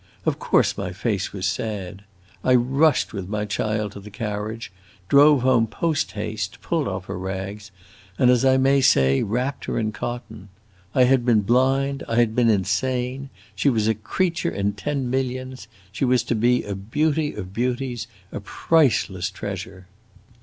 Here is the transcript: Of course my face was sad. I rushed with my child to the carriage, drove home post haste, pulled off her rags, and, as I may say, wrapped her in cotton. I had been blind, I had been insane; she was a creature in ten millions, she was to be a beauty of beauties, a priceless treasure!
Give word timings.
Of 0.25 0.39
course 0.39 0.79
my 0.79 0.93
face 0.93 1.31
was 1.31 1.45
sad. 1.45 2.03
I 2.43 2.55
rushed 2.55 3.13
with 3.13 3.29
my 3.29 3.45
child 3.45 3.91
to 3.91 3.99
the 3.99 4.09
carriage, 4.09 4.71
drove 5.09 5.43
home 5.43 5.67
post 5.67 6.13
haste, 6.13 6.59
pulled 6.63 6.87
off 6.87 7.05
her 7.05 7.19
rags, 7.19 7.69
and, 8.17 8.31
as 8.31 8.43
I 8.43 8.57
may 8.57 8.81
say, 8.81 9.21
wrapped 9.21 9.65
her 9.65 9.77
in 9.77 9.91
cotton. 9.91 10.49
I 10.95 11.03
had 11.03 11.23
been 11.23 11.41
blind, 11.41 12.01
I 12.07 12.15
had 12.15 12.35
been 12.35 12.49
insane; 12.49 13.29
she 13.53 13.69
was 13.69 13.87
a 13.87 13.93
creature 13.93 14.49
in 14.49 14.73
ten 14.73 15.07
millions, 15.07 15.67
she 15.91 16.03
was 16.03 16.23
to 16.23 16.35
be 16.35 16.63
a 16.63 16.73
beauty 16.73 17.35
of 17.35 17.53
beauties, 17.53 18.07
a 18.31 18.39
priceless 18.39 19.29
treasure! 19.29 19.85